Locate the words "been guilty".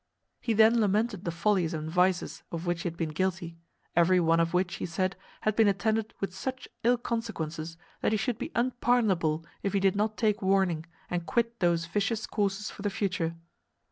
2.97-3.59